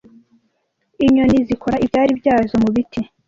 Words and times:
Inyoni 1.05 1.37
zikora 1.47 1.75
ibyari 1.85 2.11
byazo 2.19 2.53
mubiti. 2.63 2.99